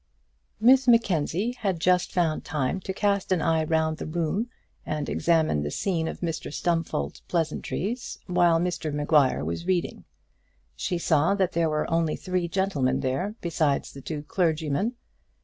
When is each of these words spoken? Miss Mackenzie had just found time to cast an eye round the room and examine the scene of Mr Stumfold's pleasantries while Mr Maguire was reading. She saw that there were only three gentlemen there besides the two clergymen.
Miss 0.59 0.87
Mackenzie 0.87 1.51
had 1.51 1.79
just 1.79 2.11
found 2.11 2.43
time 2.43 2.79
to 2.79 2.91
cast 2.91 3.31
an 3.31 3.39
eye 3.39 3.63
round 3.63 3.97
the 3.97 4.07
room 4.07 4.49
and 4.83 5.07
examine 5.07 5.61
the 5.61 5.69
scene 5.69 6.07
of 6.07 6.21
Mr 6.21 6.51
Stumfold's 6.51 7.19
pleasantries 7.27 8.17
while 8.25 8.59
Mr 8.59 8.91
Maguire 8.91 9.45
was 9.45 9.67
reading. 9.67 10.05
She 10.75 10.97
saw 10.97 11.35
that 11.35 11.51
there 11.51 11.69
were 11.69 11.87
only 11.91 12.15
three 12.15 12.47
gentlemen 12.47 13.01
there 13.01 13.35
besides 13.41 13.93
the 13.93 14.01
two 14.01 14.23
clergymen. 14.23 14.95